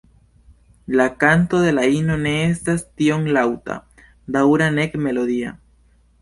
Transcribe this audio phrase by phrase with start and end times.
[0.99, 3.77] La kanto de la ino ne estas tiom laŭta,
[4.39, 5.55] daŭra nek melodia.